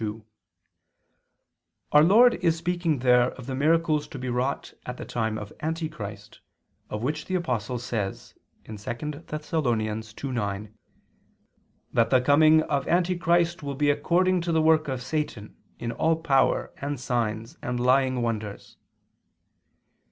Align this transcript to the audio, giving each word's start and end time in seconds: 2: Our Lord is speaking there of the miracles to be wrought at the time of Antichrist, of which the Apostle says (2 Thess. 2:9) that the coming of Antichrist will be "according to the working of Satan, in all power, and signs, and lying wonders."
2: 0.01 0.25
Our 1.91 2.01
Lord 2.03 2.33
is 2.43 2.57
speaking 2.57 2.97
there 3.05 3.33
of 3.33 3.45
the 3.45 3.53
miracles 3.53 4.07
to 4.07 4.17
be 4.17 4.29
wrought 4.29 4.73
at 4.83 4.97
the 4.97 5.05
time 5.05 5.37
of 5.37 5.53
Antichrist, 5.59 6.39
of 6.89 7.03
which 7.03 7.25
the 7.25 7.35
Apostle 7.35 7.77
says 7.77 8.33
(2 8.65 8.77
Thess. 8.77 8.85
2:9) 9.51 10.71
that 11.93 12.09
the 12.09 12.19
coming 12.19 12.63
of 12.63 12.87
Antichrist 12.87 13.61
will 13.61 13.75
be 13.75 13.91
"according 13.91 14.41
to 14.41 14.51
the 14.51 14.59
working 14.63 14.91
of 14.95 15.03
Satan, 15.03 15.55
in 15.77 15.91
all 15.91 16.15
power, 16.15 16.71
and 16.77 16.99
signs, 16.99 17.59
and 17.61 17.79
lying 17.79 18.23
wonders." 18.23 18.77